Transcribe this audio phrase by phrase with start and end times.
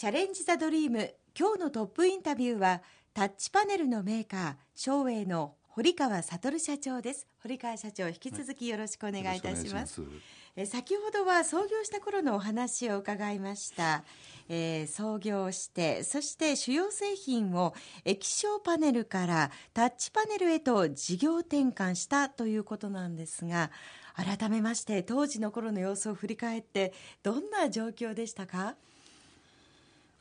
[0.00, 2.80] チャレンジ・ザ・ドリーム今日のトップインタビューは
[3.12, 7.26] タッチパネルのメーカー照英の堀川悟社長です。
[7.42, 10.00] 堀川社長引き続きよろしくお願いいたします。
[10.00, 10.10] はい、
[10.56, 14.02] え先ほどは創業した頃のお話を伺いました。
[14.48, 17.74] えー、創業してそして主要製品を
[18.06, 23.70] 液晶パネルからタッチパネルへと事業転換したということなんですが
[24.16, 28.76] 改めまして当時の頃の様子を振り返ってどんな状況でしたか？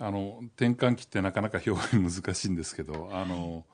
[0.00, 3.64] あの転換期ってなかなか表現難しいんですけどあの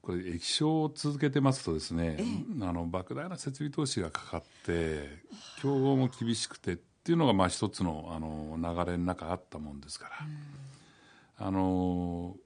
[0.00, 2.24] これ液晶を続けてますとですね、ええ、
[2.62, 5.18] あの莫大な設備投資がかかって
[5.60, 10.08] 競合も厳しくてっていうのがまあ一つのあの流れの中あったもんですか
[11.38, 12.36] ら、あの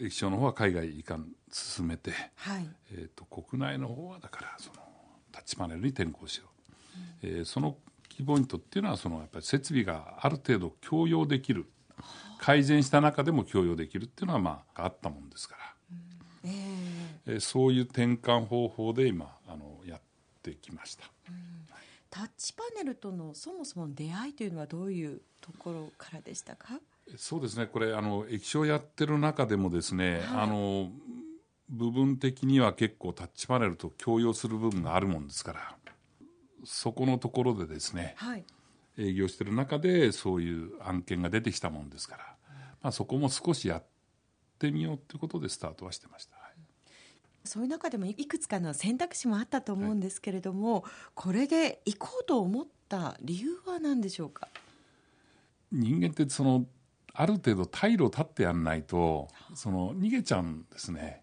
[0.00, 4.76] 液晶の方は海外移管進めて、はい、えーと、国内の方はだからその
[5.30, 6.46] タッチパネルに転向しよ
[7.22, 7.76] う、うん、えー、その
[8.16, 11.66] キーポイントっていうのはそのやっぱり設備がある程度共用できる
[12.38, 15.60] 改善した中でも共用できるっていうのはまああったもんですから、
[16.44, 16.50] うん、
[17.26, 20.00] えー、そういう転換方法で今あのやっ
[20.42, 21.04] てきました。
[21.28, 21.34] うん
[22.10, 26.78] タッチパネルとのそもそも出会いというのはどういうところからでしたか？
[27.16, 27.66] そうですね。
[27.66, 30.92] これあの液晶やってる中でもですね、はい、あの
[31.68, 35.76] 部分的には結構タッチパネルと共用する部分があるもんですから
[36.64, 38.44] そこのところでですね、はい、
[38.98, 42.36] 営業してる中でそういう案件が出てきたもんですから、
[42.82, 43.84] まあ、そこも少しやっ
[44.58, 46.34] てみようということでスタートはしてました。
[47.46, 50.82] そういう中でもいくつかの選択肢もあったと思うんですけれども、はい、
[51.14, 54.48] これで行こうと思った理由は何でしょうか？
[55.70, 56.64] 人間ってその
[57.12, 61.22] ある程度退路を立ってやんないとその逃げちゃうんですね。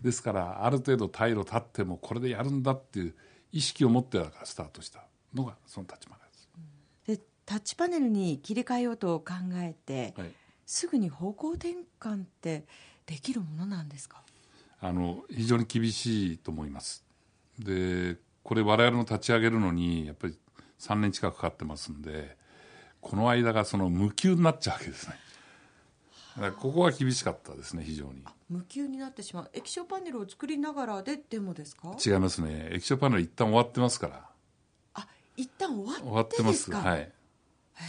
[0.00, 3.14] ですからある程度退路立ってもこれでやるんだっていう
[3.52, 7.18] 意識を持ってだからスタートしたのがそのタッチパネルです。
[7.18, 10.30] でタッチパネルに切り替えようと考えて、はい、
[10.66, 12.64] すぐに方向転換って
[13.06, 14.22] できるものなんですか？
[14.80, 17.04] あの非常に厳しいと思います。
[17.58, 20.38] でこれ我々の立ち上げるのにやっぱり
[20.78, 22.36] 3年近くかかってますんで
[23.00, 25.14] この間がその無給になっちゃうわけですね。
[26.58, 28.22] ここは厳しかったですね非常に。
[28.48, 29.50] 無給になってしまう。
[29.52, 31.96] 液晶パネルを作りながらででもですか？
[32.04, 32.70] 違いますね。
[32.72, 34.24] 液晶パネル一旦終わってますから。
[34.94, 36.72] あ一旦終わって終わってます。
[36.72, 37.12] はい。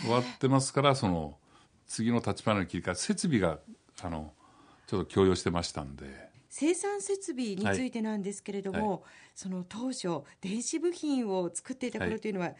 [0.04, 1.38] 終わってますからその
[1.88, 3.60] 次のタッチパネルに切り替え設備が
[4.02, 4.34] あの
[4.88, 6.32] ちょっと共用してましたんで。
[6.54, 9.00] 生産設備についてなんですけれども、はい、
[9.36, 12.56] その当初電子部品を作っていた頃というのは、はい、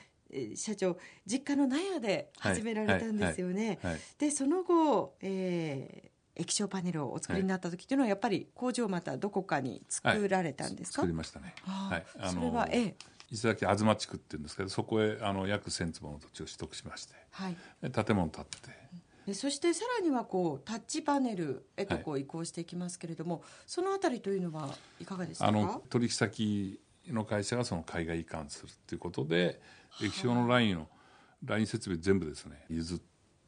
[0.56, 3.80] 社長実家の納屋で始められたんですよね。
[4.18, 11.54] でその後、えー、液晶パネルをお作りになった時というのはやっぱり工場またどこかに作られたんですか、作りましたね。
[11.64, 12.96] はい、あのそれは、ええ、
[13.30, 17.56] 伊勢崎東地区っていうんですけどそこへあの約1000坪の土地を取得しまして、はい、
[17.92, 18.82] 建物建って。
[19.26, 25.48] でそしてさらにはこうタッチパネルへとこう移行していきますけれども、はい、そのあたりというのはいかがですか？
[25.48, 26.80] あの取引先
[27.12, 29.62] の会社がその海外移管するということで
[30.02, 30.88] 液晶のラインの
[31.44, 33.00] ライン設備全部ですね譲っ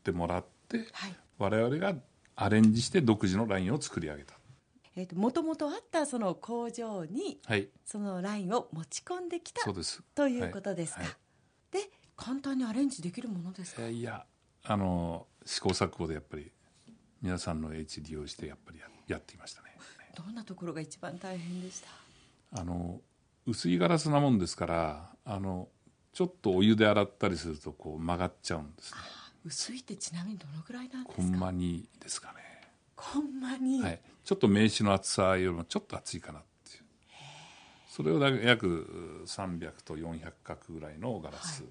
[0.03, 1.95] てもらって、はい、我々が
[2.35, 4.35] アレンジして独自のラインを作り上げた。
[4.95, 10.03] えーと、もともとあったその工場に、はい、そのラインを持ち込んできたそうです。
[10.13, 11.09] ということですか、はい。
[11.09, 11.15] は
[11.79, 13.87] い、で簡単にアレンジできるものですか？
[13.87, 14.25] いや
[14.63, 16.51] あの試行錯誤でやっぱり
[17.21, 19.69] 皆さんの H 利用してやっぱりやっていましたね。
[20.15, 21.81] どんなところが一番大変でし
[22.51, 22.59] た？
[22.61, 23.01] あの
[23.45, 25.67] 薄いガラスなもんですからあの
[26.13, 28.99] ちょっとお湯で洗ったりするとこう曲がっちゃうんですね。
[29.45, 31.21] 薄いってちなみにどのくらいなんですか？
[31.21, 32.35] コンマ2ですかね。
[32.95, 36.83] コンマ2、はい、ちょっと名刺の厚さよりもちょっと厚いかなっていう。
[37.89, 41.63] それを約300と400角ぐらいのガラス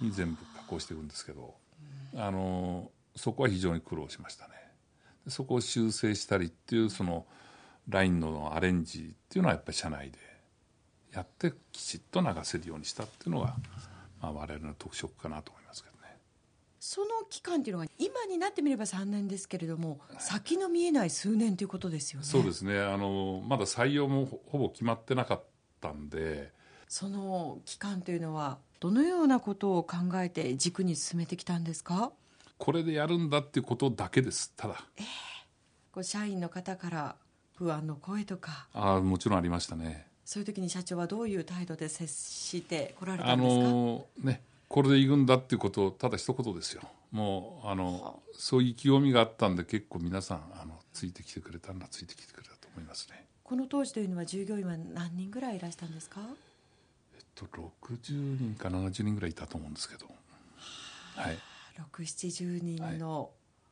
[0.00, 1.54] に全部加工していくんですけど、
[2.14, 4.54] はい、あのそこは非常に苦労しましたね。
[5.26, 7.26] そこを修正したりっていうその
[7.88, 10.18] ラインのアレンジっていうのはやっぱり社内で
[11.12, 13.56] やってきちっと流せるようにしたっていうのが、
[14.20, 16.16] まあ、我々の特色かなと思いますけどね。
[16.80, 22.26] その期間っていうのが今になってみれば3年ですけれども先の見えない数年ということですよね。
[22.26, 22.78] そうですね。
[22.80, 25.44] あのまだ採用もほぼ決まってなかっ
[25.80, 26.52] たんで。
[26.88, 32.12] その期間というのはどのようなことを考えて軸に進めてきたんですか？
[32.56, 34.52] これでやるんだっていうことだけです。
[34.56, 35.04] ただ、えー、
[35.92, 37.16] こう社員の方から
[37.56, 38.68] 不安の声とか。
[38.72, 43.66] あもちろんありましたねそういう時に社長はどういう態度で接してこられたんですか？
[43.66, 46.82] あのねこれで行くんだっていうことをただ一言ですよ。
[47.12, 53.24] もうあのそういう意気込みがあったんで結構皆さんあのついてきてくれたんだついてきてくれたと思いますね。
[53.42, 56.20] この当時というのは従業員は何人ぐらいいらしたんですか？
[57.16, 60.04] えっと60人か70人ぐらいいたと思うんですけど。
[61.16, 61.38] はい。
[61.94, 63.30] 670人の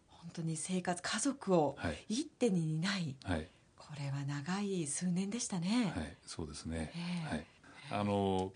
[0.09, 1.77] 本当に生活家族を
[2.09, 3.47] 一手に担い、はい、
[3.89, 5.93] これは長い数年でしたね。
[5.95, 7.47] はい、そうですね、えー、はい、
[7.91, 8.53] あの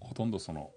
[0.00, 0.70] ほとんどその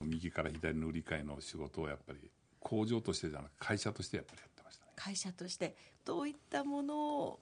[0.00, 2.18] 右から左の売り買いの仕事をやっぱり
[2.60, 4.92] 工場としてじゃなく会社としてやっぱりやってましたね。
[4.96, 7.40] 会社としてどういったものを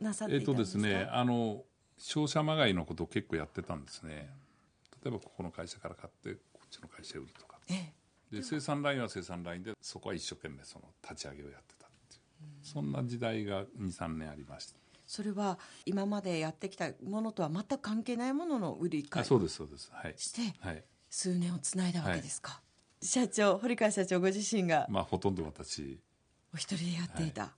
[0.00, 0.78] なさっていたんですか？
[0.78, 1.62] えっ、とですね、あの
[1.98, 4.30] 商社まがいのことを結構やってたんですね。
[5.04, 7.58] 例えばここの会社から買ってこっちの会社売るとか。
[7.70, 7.92] え
[8.32, 12.20] え、で生産ラインは生産ラインでそこは一生懸命その立ち上げをやってたっていう、
[12.62, 14.79] そんな時代が23年ありました。
[15.10, 19.90] それは今までやってきたものとは全く関係ないものの売り買いそうですそうです。
[19.92, 20.14] はい。
[20.16, 22.60] して、はい、数年をつないだわけですか、は
[23.02, 25.98] い、社長堀川社長ご自身がまあほとんど私。
[26.54, 27.56] お一人でやっていた、はい、は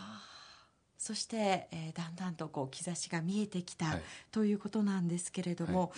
[0.00, 0.22] あ。
[0.98, 4.02] そして、えー、だんだんとこう兆しが見えてきた、はい、
[4.32, 5.90] ということなんですけれども、はい、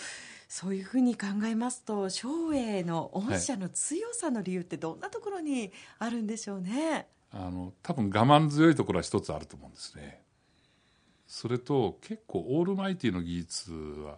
[0.49, 10.28] そういうふうに考えますと照英の御社の強さの理由ってどんなところにあるんでしょうね、あの多分我慢強いところは一つあると思うんですね
[11.29, 14.17] それと結構オールマイティの技術は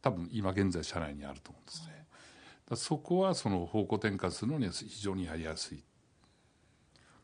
[0.00, 2.06] 多分今現在社内にあると思うんですね、
[2.70, 5.82] うん、そこはその方向転換するのに非常にやりやすい。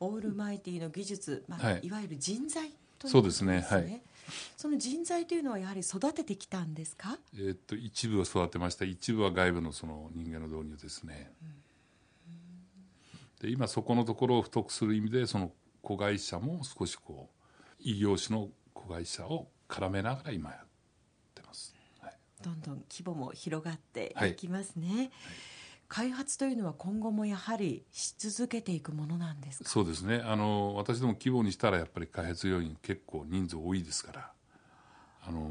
[0.01, 2.73] オールマイティの技術、まあ、はい、いわゆる人材
[3.05, 3.65] そうですね。
[3.69, 4.03] はい。
[4.57, 8.85] その人材というのはやはり育ててきたんですか、えー、っと一部は育てました。
[8.85, 11.31] 一部は外部のその人間の導入ですね、
[13.41, 15.51] うん、で今そこのところを太くする意味でその
[15.81, 17.43] 子会社も少しこう
[17.81, 18.49] 異業種の
[18.89, 20.67] 会社を絡めながら今やっ
[21.35, 25.11] てます、はい、どんどん規模も広がっていきますね、はいはい
[25.89, 34.31] 開発というのは今後もやはりし続けていくものなんですそうですねあの私ども規模にしたらやっぱり開発要員結構人数多いですから
[35.27, 35.49] あの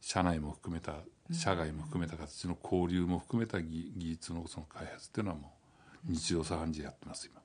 [0.00, 0.94] 社内も含めた
[1.30, 5.52] 社外も含めた形の交流も含めた技術のその開発っていうのはも
[6.08, 7.42] う日常茶飯事やってます今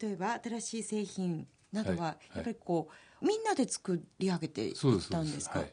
[0.00, 2.88] 例えば新しい製品などはやっぱりこ
[3.22, 5.72] う、みんなで作り上げていったんですか、はい、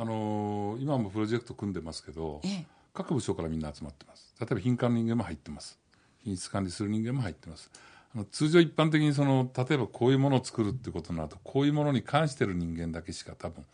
[0.00, 2.66] あの今もプロジェクト組んでますけど、ええ。
[2.92, 4.34] 各部署からみんな集まってます。
[4.40, 5.78] 例えば品管の人間も入ってます。
[6.22, 7.70] 品質管理する人間も入ってます。
[8.14, 13.64] あの通常一般的にその例えばこういうものを作るってことになるとこういうものに関してる人間だけしか多分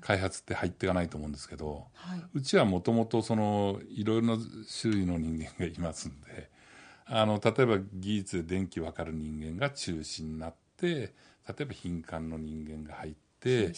[0.00, 4.38] 開発って入っていかないと思うんですけど、はい、うちはもともとそのいろいろな
[4.80, 6.48] 種類の人間がいますんで
[7.10, 11.12] あの例えば技術で電気分かる人間が中心になって
[11.48, 13.72] 例えば品管の人間が入って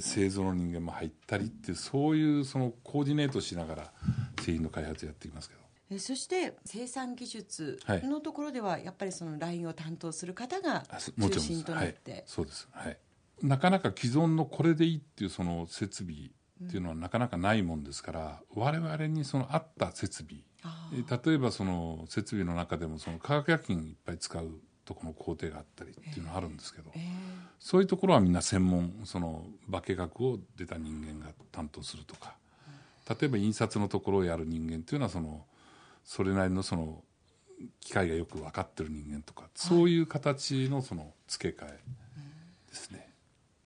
[0.00, 3.92] 製造の人間も入ったりってそういうそのコーディネートしながら
[4.40, 5.62] 製品の開発やっていますけど。
[5.98, 10.84] そして生産技術のところではやっぱりそのラインを担当する方が
[11.20, 12.98] 中心となって、はい、そうです、はい、
[13.42, 16.30] なかなか既存のこれでいいっていうその設備
[16.64, 20.44] っていうのはなかなかないもんですから、うん、我々にその合った設備
[20.92, 24.50] 例えばその設備の中でもその化学薬品いっぱい使う
[24.84, 27.02] とこの工程があったりっていうのはあるんですけど、えー、
[27.58, 32.36] そういうところはみんな専門その化学を出た人間が担当するとか
[33.08, 35.44] 例えば印刷のところをやる人間っていうのはその
[36.04, 37.02] それなりのその
[37.80, 41.80] 機械がよく分かってる人間とかそういう形のその付け替え
[42.68, 43.11] ですね。